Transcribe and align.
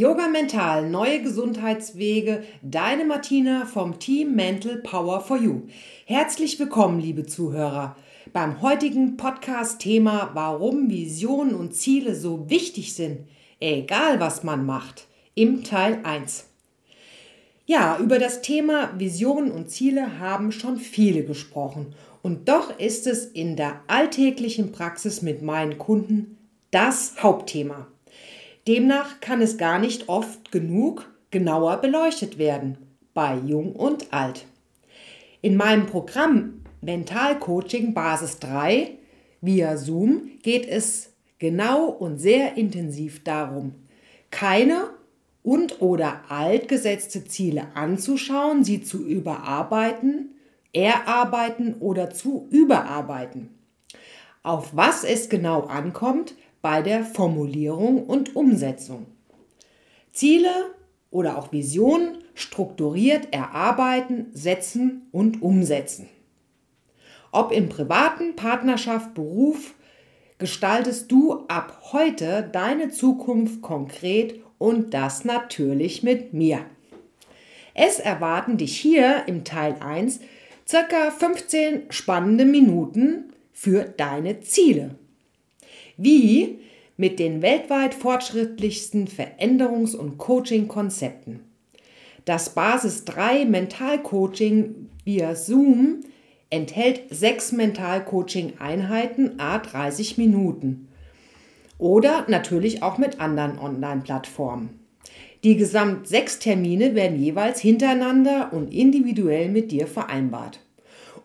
Yoga 0.00 0.28
Mental, 0.28 0.88
neue 0.88 1.20
Gesundheitswege, 1.20 2.42
deine 2.62 3.04
Martina 3.04 3.66
vom 3.66 3.98
Team 3.98 4.34
Mental 4.34 4.78
Power 4.78 5.20
for 5.20 5.36
You. 5.36 5.64
Herzlich 6.06 6.58
willkommen, 6.58 7.00
liebe 7.00 7.26
Zuhörer, 7.26 7.96
beim 8.32 8.62
heutigen 8.62 9.18
Podcast-Thema, 9.18 10.30
warum 10.32 10.88
Visionen 10.88 11.54
und 11.54 11.74
Ziele 11.74 12.14
so 12.14 12.48
wichtig 12.48 12.94
sind, 12.94 13.28
egal 13.60 14.20
was 14.20 14.42
man 14.42 14.64
macht, 14.64 15.06
im 15.34 15.64
Teil 15.64 16.00
1. 16.02 16.46
Ja, 17.66 17.98
über 17.98 18.18
das 18.18 18.40
Thema 18.40 18.98
Visionen 18.98 19.50
und 19.50 19.68
Ziele 19.68 20.18
haben 20.18 20.50
schon 20.50 20.78
viele 20.78 21.24
gesprochen 21.24 21.94
und 22.22 22.48
doch 22.48 22.78
ist 22.78 23.06
es 23.06 23.26
in 23.26 23.54
der 23.54 23.82
alltäglichen 23.86 24.72
Praxis 24.72 25.20
mit 25.20 25.42
meinen 25.42 25.76
Kunden 25.76 26.38
das 26.70 27.22
Hauptthema. 27.22 27.86
Demnach 28.70 29.20
kann 29.20 29.42
es 29.42 29.58
gar 29.58 29.80
nicht 29.80 30.08
oft 30.08 30.52
genug 30.52 31.12
genauer 31.32 31.78
beleuchtet 31.78 32.38
werden, 32.38 32.78
bei 33.14 33.36
Jung 33.36 33.72
und 33.74 34.12
Alt. 34.12 34.46
In 35.42 35.56
meinem 35.56 35.86
Programm 35.86 36.62
Mentalcoaching 36.80 37.94
Basis 37.94 38.38
3 38.38 38.92
via 39.40 39.76
Zoom 39.76 40.30
geht 40.44 40.68
es 40.68 41.14
genau 41.40 41.86
und 41.86 42.18
sehr 42.18 42.56
intensiv 42.56 43.24
darum, 43.24 43.74
keine 44.30 44.90
und 45.42 45.82
oder 45.82 46.20
altgesetzte 46.28 47.24
Ziele 47.24 47.66
anzuschauen, 47.74 48.62
sie 48.62 48.84
zu 48.84 49.04
überarbeiten, 49.04 50.36
erarbeiten 50.72 51.74
oder 51.80 52.10
zu 52.10 52.46
überarbeiten. 52.52 53.50
Auf 54.44 54.76
was 54.76 55.02
es 55.02 55.28
genau 55.28 55.62
ankommt, 55.62 56.34
bei 56.62 56.82
der 56.82 57.04
Formulierung 57.04 58.04
und 58.04 58.36
Umsetzung. 58.36 59.06
Ziele 60.12 60.74
oder 61.10 61.38
auch 61.38 61.52
Visionen 61.52 62.18
strukturiert 62.34 63.32
erarbeiten, 63.32 64.26
setzen 64.32 65.08
und 65.12 65.42
umsetzen. 65.42 66.08
Ob 67.32 67.52
im 67.52 67.68
privaten 67.68 68.36
Partnerschaft, 68.36 69.14
Beruf, 69.14 69.74
gestaltest 70.38 71.12
du 71.12 71.44
ab 71.48 71.80
heute 71.92 72.48
deine 72.50 72.90
Zukunft 72.90 73.62
konkret 73.62 74.40
und 74.58 74.94
das 74.94 75.24
natürlich 75.24 76.02
mit 76.02 76.32
mir. 76.32 76.64
Es 77.74 78.00
erwarten 78.00 78.56
dich 78.56 78.76
hier 78.76 79.24
im 79.26 79.44
Teil 79.44 79.76
1 79.80 80.20
circa 80.66 81.10
15 81.10 81.90
spannende 81.90 82.44
Minuten 82.44 83.32
für 83.52 83.84
deine 83.84 84.40
Ziele 84.40 84.96
wie 86.02 86.58
mit 86.96 87.18
den 87.18 87.42
weltweit 87.42 87.94
fortschrittlichsten 87.94 89.06
Veränderungs- 89.06 89.94
und 89.94 90.18
Coaching-Konzepten. 90.18 91.40
Das 92.24 92.54
Basis 92.54 93.04
3 93.04 93.44
Mentalcoaching 93.44 94.88
via 95.04 95.34
Zoom 95.34 96.00
enthält 96.50 97.02
sechs 97.10 97.52
Mentalcoaching-Einheiten 97.52 99.38
a 99.38 99.58
30 99.58 100.18
Minuten 100.18 100.88
oder 101.78 102.26
natürlich 102.28 102.82
auch 102.82 102.98
mit 102.98 103.20
anderen 103.20 103.58
Online-Plattformen. 103.58 104.80
Die 105.42 105.56
gesamt 105.56 106.06
sechs 106.06 106.38
Termine 106.38 106.94
werden 106.94 107.18
jeweils 107.18 107.60
hintereinander 107.60 108.52
und 108.52 108.74
individuell 108.74 109.48
mit 109.48 109.70
dir 109.70 109.86
vereinbart 109.86 110.60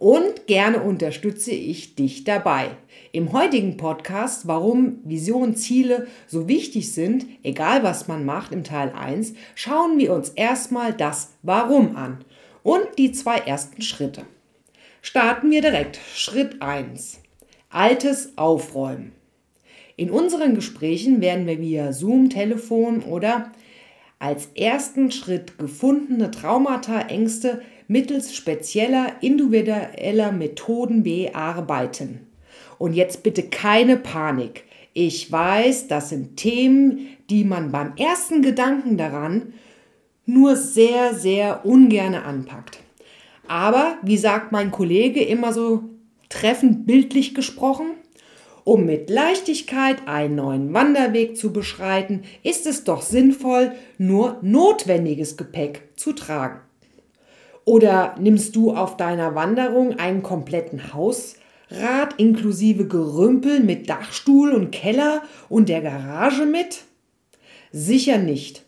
und 0.06 0.46
gerne 0.46 0.84
unterstütze 0.84 1.50
ich 1.50 1.96
dich 1.96 2.26
dabei. 2.26 2.70
Im 3.12 3.34
heutigen 3.34 3.76
Podcast, 3.76 4.48
warum 4.48 5.00
Vision, 5.04 5.56
Ziele 5.56 6.06
so 6.28 6.48
wichtig 6.48 6.94
sind, 6.94 7.26
egal 7.42 7.82
was 7.82 8.08
man 8.08 8.24
macht, 8.24 8.52
im 8.52 8.64
Teil 8.64 8.94
1, 8.96 9.34
schauen 9.56 9.98
wir 9.98 10.14
uns 10.14 10.30
erstmal 10.30 10.94
das 10.94 11.34
Warum 11.42 11.96
an 11.96 12.24
und 12.62 12.86
die 13.00 13.14
zwei 13.14 13.38
ersten 13.38 13.82
Schritte. 13.82 14.28
Starten 15.02 15.50
wir 15.50 15.62
direkt. 15.62 16.00
Schritt 16.14 16.62
1. 16.62 17.22
Altes 17.72 18.38
Aufräumen. 18.38 19.12
In 19.96 20.12
unseren 20.12 20.54
Gesprächen 20.54 21.20
werden 21.20 21.48
wir 21.48 21.60
via 21.60 21.94
Zoom, 21.94 22.30
Telefon 22.30 23.02
oder 23.02 23.52
als 24.20 24.50
ersten 24.54 25.12
Schritt 25.12 25.58
gefundene 25.58 26.30
Traumata, 26.30 27.02
Ängste 27.02 27.64
mittels 27.88 28.36
spezieller 28.36 29.14
individueller 29.22 30.32
Methoden 30.32 31.04
bearbeiten. 31.04 32.28
Und 32.78 32.94
jetzt 32.94 33.24
bitte 33.24 33.44
keine 33.44 33.98
Panik. 33.98 34.64
Ich 34.94 35.32
weiß, 35.32 35.88
das 35.88 36.10
sind 36.10 36.38
Themen, 36.38 37.08
die 37.30 37.44
man 37.44 37.72
beim 37.72 37.96
ersten 37.98 38.42
Gedanken 38.42 38.98
daran 38.98 39.54
nur 40.26 40.56
sehr, 40.56 41.14
sehr 41.14 41.66
ungerne 41.66 42.24
anpackt. 42.24 42.80
Aber, 43.48 43.98
wie 44.02 44.18
sagt 44.18 44.52
mein 44.52 44.72
Kollege 44.72 45.24
immer 45.24 45.54
so 45.54 45.84
treffend 46.30 46.88
bildlich 46.88 47.36
gesprochen, 47.36 47.88
um 48.64 48.86
mit 48.86 49.12
Leichtigkeit 49.12 50.08
einen 50.08 50.36
neuen 50.36 50.74
Wanderweg 50.74 51.38
zu 51.38 51.54
beschreiten, 51.54 52.24
ist 52.42 52.66
es 52.66 52.84
doch 52.84 53.04
sinnvoll, 53.04 53.74
nur 54.00 54.40
notwendiges 54.42 55.38
Gepäck 55.38 55.90
zu 55.96 56.14
tragen. 56.14 56.62
Oder 57.66 58.16
nimmst 58.20 58.56
du 58.56 58.76
auf 58.76 58.96
deiner 58.96 59.34
Wanderung 59.34 59.98
einen 60.00 60.22
kompletten 60.22 60.94
Hausrat 60.94 62.14
inklusive 62.18 62.88
Gerümpel 62.88 63.60
mit 63.60 63.90
Dachstuhl 63.90 64.54
und 64.54 64.72
Keller 64.72 65.24
und 65.50 65.68
der 65.68 65.82
Garage 65.82 66.46
mit? 66.46 66.84
Sicher 67.72 68.20
nicht. 68.20 68.64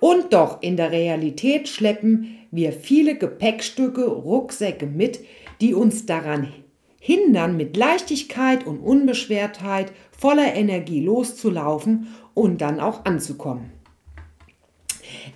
Und 0.00 0.32
doch 0.32 0.62
in 0.62 0.76
der 0.76 0.90
Realität 0.90 1.68
schleppen 1.68 2.36
wir 2.50 2.72
viele 2.72 3.16
Gepäckstücke, 3.16 4.04
Rucksäcke 4.04 4.86
mit, 4.86 5.20
die 5.60 5.72
uns 5.72 6.06
daran 6.06 6.52
hindern, 6.98 7.56
mit 7.56 7.76
Leichtigkeit 7.76 8.66
und 8.66 8.80
Unbeschwertheit 8.80 9.92
voller 10.10 10.54
Energie 10.54 11.00
loszulaufen 11.00 12.08
und 12.34 12.60
dann 12.60 12.80
auch 12.80 13.04
anzukommen. 13.04 13.70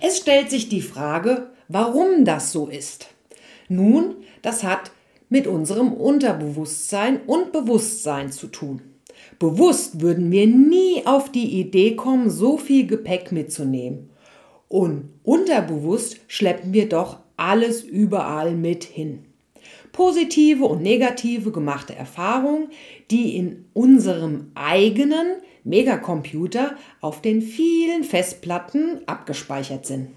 Es 0.01 0.17
stellt 0.17 0.49
sich 0.49 0.69
die 0.69 0.81
Frage, 0.81 1.47
Warum 1.67 2.25
das 2.25 2.51
so 2.51 2.67
ist? 2.67 3.07
Nun, 3.69 4.15
das 4.41 4.63
hat 4.63 4.91
mit 5.29 5.47
unserem 5.47 5.93
Unterbewusstsein 5.93 7.21
und 7.25 7.51
Bewusstsein 7.51 8.31
zu 8.31 8.47
tun. 8.47 8.81
Bewusst 9.39 10.01
würden 10.01 10.31
wir 10.31 10.45
nie 10.45 11.05
auf 11.05 11.31
die 11.31 11.59
Idee 11.59 11.95
kommen, 11.95 12.29
so 12.29 12.57
viel 12.57 12.85
Gepäck 12.85 13.31
mitzunehmen. 13.31 14.11
Und 14.67 15.09
unterbewusst 15.23 16.17
schleppen 16.27 16.73
wir 16.73 16.89
doch 16.89 17.19
alles 17.37 17.83
überall 17.83 18.55
mit 18.55 18.83
hin. 18.83 19.25
Positive 19.91 20.65
und 20.65 20.81
negative 20.81 21.51
gemachte 21.51 21.95
Erfahrungen, 21.95 22.69
die 23.11 23.37
in 23.37 23.65
unserem 23.73 24.51
eigenen 24.53 25.37
Megacomputer 25.63 26.75
auf 27.01 27.21
den 27.21 27.41
vielen 27.41 28.03
Festplatten 28.03 29.01
abgespeichert 29.07 29.85
sind. 29.85 30.09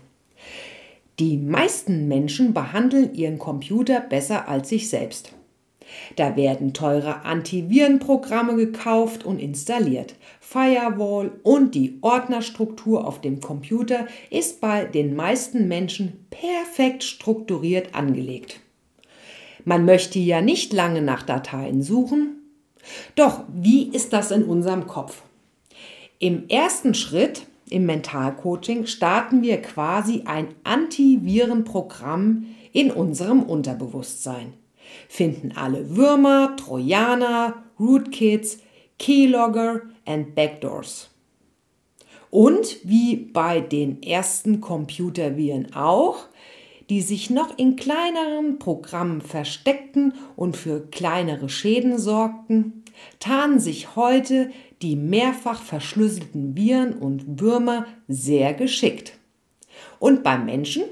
Die 1.18 1.36
meisten 1.36 2.06
Menschen 2.06 2.54
behandeln 2.54 3.14
ihren 3.14 3.38
Computer 3.38 4.00
besser 4.00 4.48
als 4.48 4.68
sich 4.68 4.88
selbst. 4.88 5.32
Da 6.16 6.36
werden 6.36 6.74
teure 6.74 7.24
Antivirenprogramme 7.24 8.54
gekauft 8.56 9.24
und 9.24 9.40
installiert. 9.40 10.14
Firewall 10.40 11.32
und 11.42 11.74
die 11.74 11.98
Ordnerstruktur 12.02 13.06
auf 13.06 13.20
dem 13.20 13.40
Computer 13.40 14.06
ist 14.30 14.60
bei 14.60 14.84
den 14.84 15.16
meisten 15.16 15.66
Menschen 15.66 16.26
perfekt 16.30 17.02
strukturiert 17.02 17.94
angelegt. 17.94 18.60
Man 19.64 19.84
möchte 19.84 20.18
ja 20.18 20.40
nicht 20.40 20.72
lange 20.72 21.02
nach 21.02 21.22
Dateien 21.22 21.82
suchen. 21.82 22.36
Doch 23.16 23.44
wie 23.52 23.88
ist 23.88 24.12
das 24.12 24.30
in 24.30 24.44
unserem 24.44 24.86
Kopf? 24.86 25.22
Im 26.20 26.48
ersten 26.48 26.94
Schritt 26.94 27.46
im 27.70 27.86
Mentalcoaching 27.86 28.86
starten 28.86 29.42
wir 29.42 29.60
quasi 29.62 30.22
ein 30.26 30.48
Antivirenprogramm 30.64 32.46
in 32.72 32.90
unserem 32.90 33.42
Unterbewusstsein. 33.42 34.54
Finden 35.08 35.52
alle 35.56 35.96
Würmer, 35.96 36.56
Trojaner, 36.56 37.62
Rootkits, 37.78 38.58
Keylogger 38.98 39.82
und 40.04 40.34
Backdoors. 40.34 41.10
Und 42.30 42.78
wie 42.84 43.16
bei 43.16 43.60
den 43.60 44.02
ersten 44.02 44.60
Computerviren 44.60 45.74
auch, 45.74 46.26
die 46.90 47.00
sich 47.02 47.30
noch 47.30 47.56
in 47.58 47.76
kleineren 47.76 48.58
Programmen 48.58 49.20
versteckten 49.20 50.14
und 50.36 50.56
für 50.56 50.86
kleinere 50.90 51.48
Schäden 51.48 51.98
sorgten, 51.98 52.84
tarnen 53.20 53.60
sich 53.60 53.94
heute 53.94 54.50
die 54.82 54.96
mehrfach 54.96 55.62
verschlüsselten 55.62 56.56
Viren 56.56 56.94
und 56.94 57.40
Würmer 57.40 57.86
sehr 58.06 58.54
geschickt. 58.54 59.12
Und 59.98 60.22
beim 60.22 60.44
Menschen? 60.44 60.84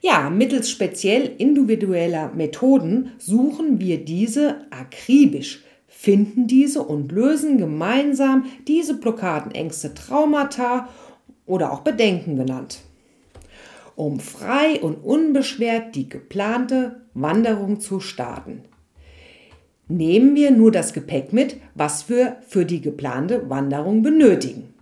Ja, 0.00 0.30
mittels 0.30 0.70
speziell 0.70 1.32
individueller 1.38 2.30
Methoden 2.34 3.12
suchen 3.18 3.80
wir 3.80 4.04
diese 4.04 4.66
akribisch, 4.70 5.64
finden 5.88 6.46
diese 6.46 6.82
und 6.82 7.10
lösen 7.10 7.58
gemeinsam 7.58 8.44
diese 8.68 8.94
Blockaden, 8.94 9.52
Ängste, 9.52 9.94
Traumata 9.94 10.88
oder 11.46 11.72
auch 11.72 11.80
Bedenken 11.80 12.36
genannt, 12.36 12.80
um 13.94 14.20
frei 14.20 14.80
und 14.80 14.96
unbeschwert 14.96 15.94
die 15.94 16.08
geplante 16.08 17.00
Wanderung 17.14 17.80
zu 17.80 17.98
starten. 17.98 18.62
Nehmen 19.88 20.34
wir 20.34 20.50
nur 20.50 20.72
das 20.72 20.92
Gepäck 20.92 21.32
mit, 21.32 21.56
was 21.74 22.08
wir 22.08 22.36
für 22.46 22.64
die 22.64 22.80
geplante 22.80 23.48
Wanderung 23.48 24.02
benötigen. 24.02 24.74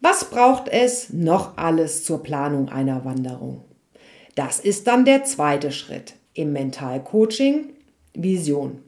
Was 0.00 0.30
braucht 0.30 0.68
es 0.68 1.12
noch 1.12 1.56
alles 1.56 2.04
zur 2.04 2.22
Planung 2.22 2.68
einer 2.68 3.04
Wanderung? 3.04 3.62
Das 4.34 4.60
ist 4.60 4.86
dann 4.86 5.04
der 5.04 5.24
zweite 5.24 5.72
Schritt 5.72 6.14
im 6.34 6.52
Mentalcoaching 6.52 7.70
Vision. 8.14 8.80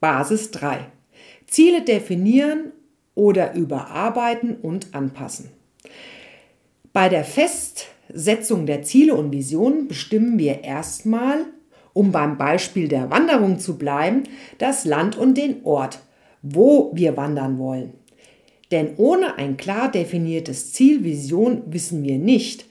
Basis 0.00 0.50
3. 0.52 0.86
Ziele 1.46 1.82
definieren 1.82 2.72
oder 3.14 3.54
überarbeiten 3.54 4.56
und 4.56 4.94
anpassen. 4.94 5.50
Bei 6.92 7.08
der 7.08 7.24
Festsetzung 7.24 8.66
der 8.66 8.82
Ziele 8.82 9.14
und 9.14 9.32
Visionen 9.32 9.88
bestimmen 9.88 10.38
wir 10.38 10.64
erstmal, 10.64 11.46
um 11.92 12.12
beim 12.12 12.38
Beispiel 12.38 12.88
der 12.88 13.10
Wanderung 13.10 13.58
zu 13.58 13.78
bleiben, 13.78 14.24
das 14.58 14.84
Land 14.84 15.16
und 15.16 15.36
den 15.36 15.64
Ort, 15.64 16.00
wo 16.42 16.90
wir 16.94 17.16
wandern 17.16 17.58
wollen. 17.58 17.92
Denn 18.70 18.96
ohne 18.96 19.38
ein 19.38 19.56
klar 19.56 19.90
definiertes 19.90 20.72
Ziel, 20.72 21.04
Vision 21.04 21.62
wissen 21.66 22.02
wir 22.02 22.18
nicht, 22.18 22.66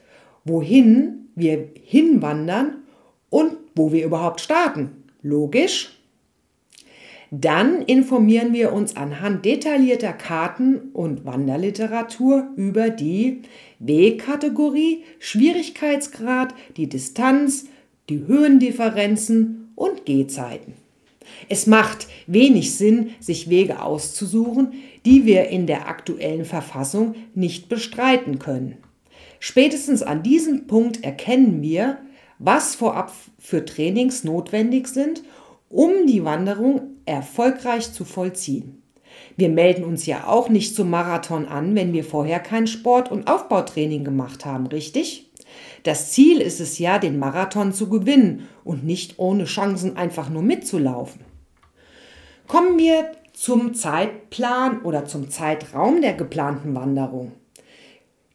wohin 0.46 1.30
wir 1.36 1.70
hinwandern 1.84 2.84
und 3.30 3.54
wo 3.76 3.92
wir 3.92 4.06
überhaupt 4.06 4.42
starten. 4.42 5.04
Logisch? 5.22 5.94
Dann 7.30 7.82
informieren 7.82 8.54
wir 8.54 8.72
uns 8.72 8.96
anhand 8.96 9.44
detaillierter 9.44 10.14
Karten 10.14 10.92
und 10.94 11.26
Wanderliteratur 11.26 12.48
über 12.56 12.90
die 12.90 13.42
Wegkategorie, 13.80 15.04
Schwierigkeitsgrad, 15.20 16.54
die 16.78 16.88
Distanz, 16.88 17.68
die 18.10 18.26
Höhendifferenzen 18.26 19.72
und 19.76 20.06
Gehzeiten. 20.06 20.74
Es 21.50 21.68
macht 21.68 22.08
wenig 22.26 22.76
Sinn, 22.76 23.12
sich 23.20 23.50
Wege 23.50 23.82
auszusuchen, 23.82 24.74
die 25.06 25.26
wir 25.26 25.50
in 25.50 25.68
der 25.68 25.88
aktuellen 25.88 26.46
Verfassung 26.46 27.16
nicht 27.36 27.70
bestreiten 27.70 28.40
können. 28.40 28.78
Spätestens 29.40 30.02
an 30.02 30.24
diesem 30.24 30.68
Punkt 30.68 31.04
erkennen 31.04 31.62
wir, 31.62 32.00
was 32.40 32.76
vorab 32.76 33.12
für 33.40 33.66
Trainings 33.66 34.24
notwendig 34.24 34.88
sind, 34.88 35.24
um 35.70 36.08
die 36.08 36.24
Wanderung 36.24 36.82
erfolgreich 37.06 37.92
zu 37.92 38.06
vollziehen. 38.06 38.82
Wir 39.36 39.50
melden 39.50 39.84
uns 39.84 40.06
ja 40.06 40.28
auch 40.28 40.50
nicht 40.50 40.76
zum 40.76 40.90
Marathon 40.90 41.46
an, 41.46 41.76
wenn 41.76 41.94
wir 41.94 42.04
vorher 42.04 42.40
kein 42.40 42.68
Sport- 42.68 43.12
und 43.12 43.28
Aufbautraining 43.28 44.04
gemacht 44.04 44.46
haben, 44.46 44.68
richtig? 44.68 45.27
Das 45.88 46.12
Ziel 46.12 46.42
ist 46.42 46.60
es 46.60 46.80
ja, 46.80 47.00
den 47.00 47.18
Marathon 47.18 47.72
zu 47.72 47.88
gewinnen 47.88 48.50
und 48.66 48.84
nicht 48.84 49.20
ohne 49.20 49.46
Chancen 49.46 49.96
einfach 49.96 50.30
nur 50.30 50.42
mitzulaufen. 50.42 51.22
Kommen 52.46 52.78
wir 52.78 53.14
zum 53.32 53.74
Zeitplan 53.74 54.82
oder 54.82 55.06
zum 55.06 55.30
Zeitraum 55.30 56.02
der 56.02 56.12
geplanten 56.12 56.76
Wanderung. 56.76 57.32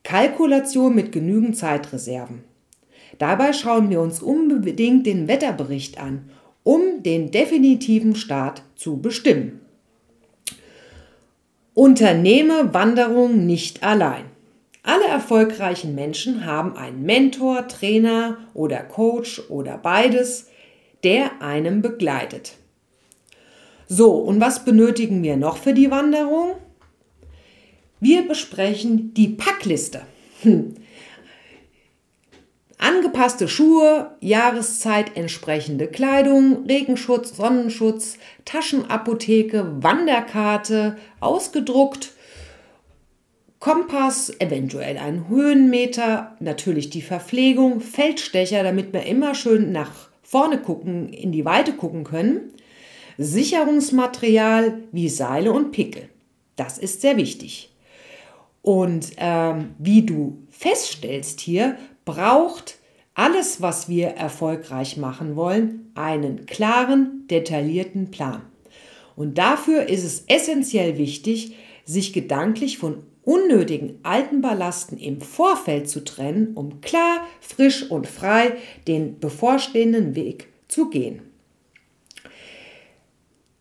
Kalkulation 0.03 0.95
mit 0.95 1.13
genügend 1.13 1.55
Zeitreserven. 1.59 2.43
Dabei 3.19 3.53
schauen 3.53 3.91
wir 3.91 4.01
uns 4.01 4.23
unbedingt 4.23 5.05
den 5.05 5.29
Wetterbericht 5.29 6.01
an 6.01 6.31
um 6.65 7.03
den 7.03 7.31
definitiven 7.33 8.15
Start 8.15 8.63
zu 8.77 8.97
bestimmen. 8.97 9.61
Unternehme 11.75 12.73
Wanderung 12.73 13.45
nicht 13.45 13.83
allein. 13.83 14.32
Alle 14.83 15.07
erfolgreichen 15.07 15.95
Menschen 15.95 16.45
haben 16.45 16.77
einen 16.77 17.03
Mentor, 17.03 17.69
Trainer 17.69 18.39
oder 18.53 18.79
Coach 18.79 19.41
oder 19.49 19.79
beides, 19.79 20.49
der 21.05 21.41
einem 21.41 21.83
begleitet. 21.83 22.55
So, 23.87 24.15
und 24.15 24.41
was 24.41 24.65
benötigen 24.65 25.23
wir 25.23 25.37
noch 25.37 25.57
für 25.57 25.75
die 25.75 25.91
Wanderung? 25.91 26.55
Wir 28.01 28.27
besprechen 28.27 29.15
die 29.15 29.29
Packliste. 29.29 30.03
Hm. 30.43 30.75
Angepasste 32.79 33.47
Schuhe, 33.47 34.17
Jahreszeit 34.19 35.17
entsprechende 35.17 35.87
Kleidung, 35.87 36.67
Regenschutz, 36.67 37.37
Sonnenschutz, 37.37 38.19
Taschenapotheke, 38.45 39.77
Wanderkarte, 39.81 40.97
ausgedruckt, 41.21 42.11
Kompass, 43.63 44.33
eventuell 44.41 44.99
ein 44.99 45.29
Höhenmeter, 45.29 46.35
natürlich 46.41 46.91
die 46.91 47.01
Verpflegung, 47.01 47.81
Feldstecher, 47.81 48.65
damit 48.65 48.93
wir 48.93 49.05
immer 49.07 49.37
schön 49.37 49.71
nach 49.71 49.93
vorne 50.21 50.59
gucken, 50.59 51.11
in 51.11 51.31
die 51.31 51.45
Weite 51.45 51.75
gucken 51.75 52.03
können, 52.03 52.51
Sicherungsmaterial 53.19 54.81
wie 54.91 55.09
Seile 55.09 55.53
und 55.53 55.71
Pickel. 55.71 56.09
Das 56.57 56.77
ist 56.77 57.03
sehr 57.03 57.17
wichtig. 57.17 57.71
Und 58.63 59.11
ähm, 59.19 59.77
wie 59.79 60.03
du 60.03 60.39
feststellst 60.51 61.39
hier, 61.39 61.77
braucht 62.05 62.79
alles, 63.15 63.63
was 63.63 63.89
wir 63.89 64.09
erfolgreich 64.09 64.97
machen 64.97 65.37
wollen, 65.37 65.93
einen 65.95 66.47
klaren, 66.47 67.29
detaillierten 67.31 68.11
Plan. 68.11 68.43
Und 69.15 69.39
dafür 69.39 69.89
ist 69.89 70.03
es 70.03 70.25
essentiell 70.27 70.99
wichtig, 70.99 71.55
sich 71.85 72.13
gedanklich 72.13 72.79
von 72.79 73.05
unnötigen 73.25 73.99
alten 74.03 74.41
Ballasten 74.41 74.99
im 74.99 75.21
Vorfeld 75.21 75.89
zu 75.89 76.05
trennen, 76.05 76.53
um 76.55 76.81
klar, 76.81 77.27
frisch 77.41 77.91
und 77.91 78.07
frei 78.07 78.53
den 78.87 79.19
bevorstehenden 79.21 80.15
Weg 80.15 80.49
zu 80.69 80.91
gehen. 80.91 81.23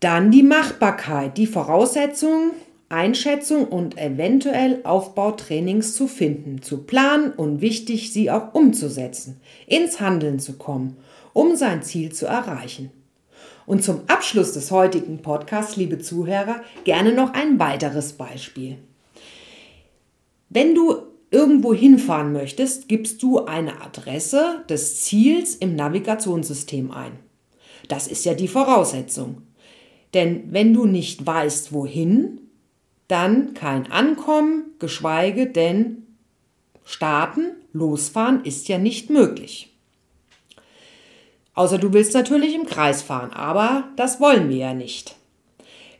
Dann 0.00 0.30
die 0.30 0.42
Machbarkeit, 0.42 1.38
die 1.38 1.46
Voraussetzungen 1.46 2.52
Einschätzung 2.92 3.68
und 3.68 3.96
eventuell 3.96 4.80
Aufbautrainings 4.84 5.94
zu 5.94 6.06
finden, 6.06 6.60
zu 6.60 6.82
planen 6.82 7.32
und 7.32 7.62
wichtig, 7.62 8.12
sie 8.12 8.30
auch 8.30 8.52
umzusetzen, 8.52 9.40
ins 9.66 9.98
Handeln 9.98 10.38
zu 10.38 10.58
kommen, 10.58 10.98
um 11.32 11.56
sein 11.56 11.82
Ziel 11.82 12.12
zu 12.12 12.26
erreichen. 12.26 12.90
Und 13.64 13.82
zum 13.82 14.02
Abschluss 14.08 14.52
des 14.52 14.70
heutigen 14.70 15.22
Podcasts, 15.22 15.76
liebe 15.76 16.00
Zuhörer, 16.00 16.60
gerne 16.84 17.14
noch 17.14 17.32
ein 17.32 17.58
weiteres 17.58 18.12
Beispiel. 18.12 18.76
Wenn 20.54 20.74
du 20.74 20.96
irgendwo 21.30 21.72
hinfahren 21.72 22.34
möchtest, 22.34 22.86
gibst 22.86 23.22
du 23.22 23.46
eine 23.46 23.80
Adresse 23.80 24.64
des 24.68 25.00
Ziels 25.00 25.54
im 25.54 25.76
Navigationssystem 25.76 26.90
ein. 26.90 27.12
Das 27.88 28.06
ist 28.06 28.26
ja 28.26 28.34
die 28.34 28.48
Voraussetzung. 28.48 29.40
Denn 30.12 30.52
wenn 30.52 30.74
du 30.74 30.84
nicht 30.84 31.24
weißt, 31.26 31.72
wohin, 31.72 32.38
dann 33.08 33.54
kein 33.54 33.90
Ankommen, 33.90 34.74
geschweige 34.78 35.46
denn 35.46 36.06
starten, 36.84 37.52
losfahren 37.72 38.44
ist 38.44 38.68
ja 38.68 38.76
nicht 38.76 39.08
möglich. 39.08 39.74
Außer 41.54 41.78
du 41.78 41.94
willst 41.94 42.12
natürlich 42.12 42.54
im 42.54 42.66
Kreis 42.66 43.00
fahren, 43.00 43.32
aber 43.32 43.84
das 43.96 44.20
wollen 44.20 44.50
wir 44.50 44.56
ja 44.56 44.74
nicht. 44.74 45.16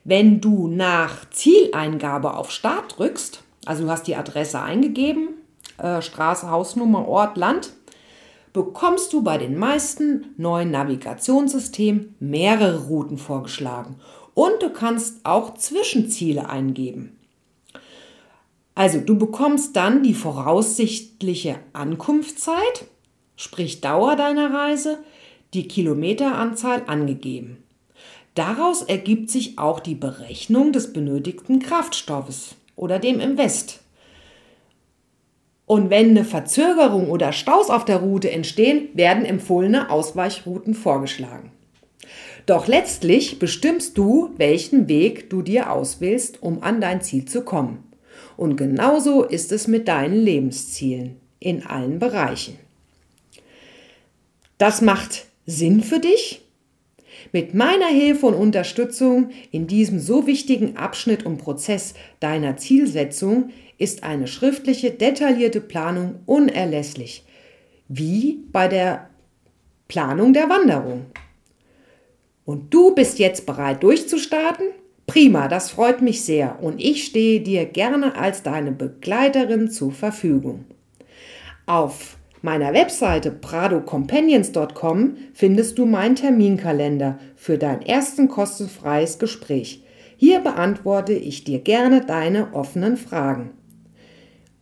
Wenn 0.03 0.41
du 0.41 0.67
nach 0.67 1.27
Zieleingabe 1.31 2.35
auf 2.35 2.51
Start 2.51 2.99
drückst, 2.99 3.43
also 3.65 3.83
du 3.83 3.89
hast 3.89 4.07
die 4.07 4.15
Adresse 4.15 4.61
eingegeben, 4.61 5.29
äh, 5.77 6.01
Straße, 6.01 6.49
Hausnummer, 6.49 7.07
Ort, 7.07 7.37
Land, 7.37 7.73
bekommst 8.53 9.13
du 9.13 9.23
bei 9.23 9.37
den 9.37 9.57
meisten 9.57 10.33
neuen 10.37 10.71
Navigationssystemen 10.71 12.15
mehrere 12.19 12.85
Routen 12.85 13.17
vorgeschlagen 13.17 13.95
und 14.33 14.61
du 14.61 14.69
kannst 14.69 15.25
auch 15.25 15.55
Zwischenziele 15.55 16.49
eingeben. 16.49 17.17
Also 18.75 18.99
du 18.99 19.17
bekommst 19.17 19.75
dann 19.75 20.03
die 20.03 20.15
voraussichtliche 20.15 21.57
Ankunftszeit, 21.73 22.85
sprich 23.35 23.81
Dauer 23.81 24.15
deiner 24.15 24.53
Reise, 24.53 24.99
die 25.53 25.67
Kilometeranzahl 25.67 26.83
angegeben. 26.87 27.63
Daraus 28.33 28.81
ergibt 28.81 29.29
sich 29.29 29.59
auch 29.59 29.79
die 29.79 29.93
Berechnung 29.93 30.71
des 30.71 30.91
benötigten 30.91 31.59
Kraftstoffes 31.59 32.55
oder 32.75 32.99
dem 32.99 33.19
Invest. 33.19 33.79
Und 35.65 35.89
wenn 35.89 36.09
eine 36.09 36.25
Verzögerung 36.25 37.09
oder 37.09 37.31
Staus 37.31 37.69
auf 37.69 37.85
der 37.85 37.97
Route 37.97 38.29
entstehen, 38.29 38.89
werden 38.93 39.25
empfohlene 39.25 39.89
Ausweichrouten 39.89 40.73
vorgeschlagen. 40.73 41.51
Doch 42.45 42.67
letztlich 42.67 43.39
bestimmst 43.39 43.97
du, 43.97 44.31
welchen 44.37 44.89
Weg 44.89 45.29
du 45.29 45.41
dir 45.41 45.71
auswählst, 45.71 46.43
um 46.43 46.61
an 46.61 46.81
dein 46.81 47.01
Ziel 47.01 47.25
zu 47.25 47.43
kommen. 47.43 47.83
Und 48.35 48.57
genauso 48.57 49.23
ist 49.23 49.51
es 49.51 49.67
mit 49.67 49.87
deinen 49.87 50.15
Lebenszielen 50.15 51.17
in 51.39 51.65
allen 51.65 51.99
Bereichen. 51.99 52.57
Das 54.57 54.81
macht 54.81 55.25
Sinn 55.45 55.81
für 55.81 55.99
dich? 55.99 56.42
Mit 57.31 57.53
meiner 57.53 57.87
Hilfe 57.87 58.27
und 58.27 58.33
Unterstützung 58.33 59.29
in 59.51 59.67
diesem 59.67 59.99
so 59.99 60.27
wichtigen 60.27 60.77
Abschnitt 60.77 61.25
und 61.25 61.37
Prozess 61.37 61.93
deiner 62.19 62.57
Zielsetzung 62.57 63.51
ist 63.77 64.03
eine 64.03 64.27
schriftliche, 64.27 64.91
detaillierte 64.91 65.61
Planung 65.61 66.19
unerlässlich, 66.25 67.23
wie 67.87 68.39
bei 68.51 68.67
der 68.67 69.09
Planung 69.87 70.33
der 70.33 70.49
Wanderung. 70.49 71.05
Und 72.45 72.73
du 72.73 72.93
bist 72.93 73.19
jetzt 73.19 73.45
bereit 73.45 73.83
durchzustarten? 73.83 74.67
Prima, 75.05 75.47
das 75.47 75.71
freut 75.71 76.01
mich 76.01 76.23
sehr 76.23 76.61
und 76.61 76.79
ich 76.79 77.03
stehe 77.05 77.41
dir 77.41 77.65
gerne 77.65 78.15
als 78.15 78.43
deine 78.43 78.71
Begleiterin 78.71 79.69
zur 79.69 79.91
Verfügung. 79.91 80.65
Auf 81.65 82.17
meiner 82.43 82.73
Webseite 82.73 83.31
pradocompanions.com 83.31 85.15
findest 85.33 85.79
du 85.79 85.85
meinen 85.85 86.17
Terminkalender 86.17 87.17
für 87.37 87.57
dein 87.57 87.81
ersten 87.81 88.27
kostenfreies 88.27 89.17
Gespräch. 89.17 89.83
Hier 90.17 90.41
beantworte 90.41 91.13
ich 91.13 91.45
dir 91.45 91.59
gerne 91.59 92.01
deine 92.01 92.53
offenen 92.53 92.97
Fragen. 92.97 93.51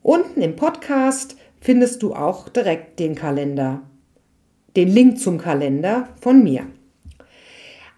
Unten 0.03 0.41
im 0.41 0.55
Podcast 0.55 1.35
findest 1.59 2.03
du 2.03 2.13
auch 2.13 2.49
direkt 2.49 2.99
den 2.99 3.15
Kalender, 3.15 3.81
den 4.75 4.87
Link 4.87 5.19
zum 5.19 5.39
Kalender 5.39 6.09
von 6.21 6.43
mir. 6.43 6.67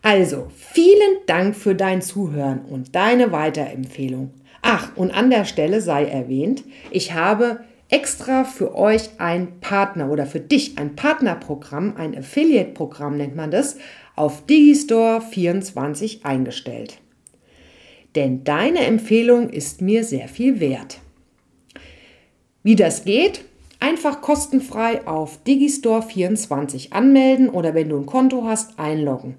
Also, 0.02 0.48
vielen 0.56 1.18
Dank 1.28 1.58
für 1.58 1.76
dein 1.76 2.02
Zuhören 2.02 2.62
und 2.70 2.96
deine 2.96 3.34
Weiterempfehlung. 3.34 4.32
Ach, 4.62 4.96
und 4.96 5.12
an 5.12 5.30
der 5.30 5.44
Stelle 5.44 5.82
sei 5.82 6.06
erwähnt, 6.06 6.64
ich 6.90 7.14
habe 7.14 7.60
extra 7.94 8.44
für 8.44 8.76
euch 8.76 9.12
ein 9.20 9.60
Partner 9.60 10.10
oder 10.10 10.26
für 10.26 10.40
dich 10.40 10.80
ein 10.80 10.96
Partnerprogramm, 10.96 11.94
ein 11.96 12.18
Affiliate-Programm 12.18 13.18
nennt 13.18 13.36
man 13.36 13.52
das, 13.52 13.78
auf 14.16 14.46
Digistore 14.48 15.22
24 15.22 16.26
eingestellt. 16.26 16.98
Denn 18.16 18.44
deine 18.44 18.80
Empfehlung 18.80 19.50
ist 19.50 19.82
mir 19.82 20.04
sehr 20.04 20.28
viel 20.28 20.60
wert. 20.60 21.00
Wie 22.64 22.76
das 22.76 23.06
geht? 23.06 23.46
Einfach 23.80 24.22
kostenfrei 24.22 25.06
auf 25.06 25.44
Digistore 25.44 26.02
24 26.02 26.94
anmelden 26.94 27.50
oder 27.50 27.76
wenn 27.76 27.90
du 27.90 27.98
ein 27.98 28.08
Konto 28.08 28.44
hast, 28.46 28.80
einloggen 28.80 29.38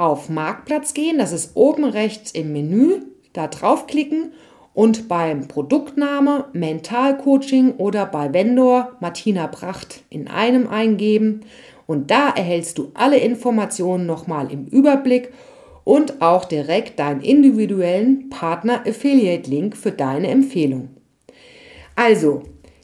auf 0.00 0.30
Marktplatz 0.30 0.94
gehen, 0.94 1.18
das 1.18 1.30
ist 1.30 1.50
oben 1.56 1.84
rechts 1.84 2.30
im 2.30 2.54
Menü, 2.54 3.02
da 3.34 3.48
draufklicken 3.48 4.32
und 4.74 5.08
beim 5.08 5.48
Produktname 5.48 6.46
Mental 6.52 7.16
Coaching 7.16 7.72
oder 7.76 8.06
bei 8.06 8.32
Vendor 8.32 8.96
Martina 9.00 9.46
Pracht 9.46 10.02
in 10.10 10.28
einem 10.28 10.68
eingeben 10.68 11.40
und 11.86 12.10
da 12.10 12.30
erhältst 12.30 12.78
du 12.78 12.92
alle 12.94 13.18
Informationen 13.18 14.06
nochmal 14.06 14.52
im 14.52 14.66
Überblick 14.66 15.32
und 15.84 16.22
auch 16.22 16.44
direkt 16.44 16.98
deinen 16.98 17.20
individuellen 17.20 18.30
Partner 18.30 18.82
Affiliate 18.86 19.50
Link 19.50 19.76
für 19.76 19.90
deine 19.90 20.28
Empfehlung. 20.28 20.90
Also, 21.96 22.42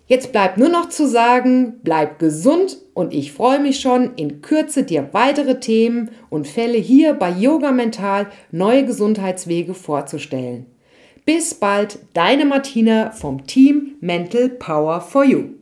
Jetzt 0.08 0.30
bleibt 0.30 0.56
nur 0.56 0.68
noch 0.68 0.88
zu 0.88 1.08
sagen, 1.08 1.80
bleib 1.82 2.20
gesund 2.20 2.78
und 2.94 3.12
ich 3.12 3.32
freue 3.32 3.58
mich 3.58 3.80
schon, 3.80 4.14
in 4.14 4.40
Kürze 4.40 4.84
dir 4.84 5.08
weitere 5.10 5.58
Themen 5.58 6.10
und 6.30 6.46
Fälle 6.46 6.78
hier 6.78 7.14
bei 7.14 7.30
Yoga 7.30 7.72
Mental 7.72 8.28
neue 8.52 8.84
Gesundheitswege 8.84 9.74
vorzustellen. 9.74 10.66
Bis 11.26 11.54
bald, 11.54 11.98
deine 12.14 12.44
Martina 12.44 13.10
vom 13.10 13.48
Team 13.48 13.96
Mental 14.00 14.48
Power 14.48 15.00
for 15.00 15.24
You. 15.24 15.54